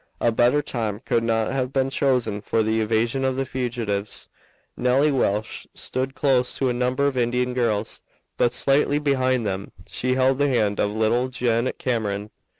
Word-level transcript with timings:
A 0.19 0.31
better 0.31 0.63
time 0.63 0.99
could 0.99 1.21
not 1.23 1.51
have 1.51 1.71
been 1.71 1.91
chosen 1.91 2.41
for 2.41 2.63
the 2.63 2.81
evasion 2.81 3.23
of 3.23 3.35
the 3.35 3.45
fugitives. 3.45 4.29
Nelly 4.75 5.11
Welch 5.11 5.67
stood 5.75 6.15
close 6.15 6.57
to 6.57 6.69
a 6.69 6.73
number 6.73 7.05
of 7.05 7.17
Indian 7.17 7.53
girls, 7.53 8.01
but 8.35 8.51
slightly 8.51 8.97
behind 8.97 9.45
them. 9.45 9.73
She 9.87 10.15
held 10.15 10.39
the 10.39 10.49
hand 10.49 10.79
of 10.79 10.89
little 10.91 11.27
Janet 11.27 11.77
Cameron. 11.77 12.31